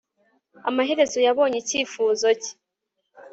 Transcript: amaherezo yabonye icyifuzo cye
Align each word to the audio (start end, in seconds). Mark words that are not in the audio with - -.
amaherezo 0.69 1.17
yabonye 1.27 1.57
icyifuzo 1.59 2.27
cye 2.41 2.51